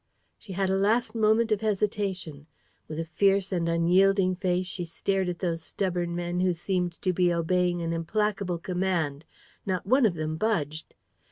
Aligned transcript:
."She 0.39 0.53
had 0.53 0.71
a 0.71 0.75
last 0.75 1.13
moment 1.13 1.51
of 1.51 1.61
hesitation. 1.61 2.47
With 2.87 2.97
a 2.99 3.05
fierce 3.05 3.51
and 3.51 3.69
unyielding 3.69 4.35
face 4.35 4.65
she 4.65 4.83
stared 4.83 5.29
at 5.29 5.37
those 5.37 5.61
stubborn 5.61 6.15
men 6.15 6.39
who 6.39 6.55
seemed 6.55 6.99
to 7.03 7.13
be 7.13 7.31
obeying 7.31 7.83
an 7.83 7.93
implacable 7.93 8.57
command. 8.57 9.25
Not 9.63 9.85
one 9.85 10.07
of 10.07 10.15
them 10.15 10.37
budged. 10.37 10.95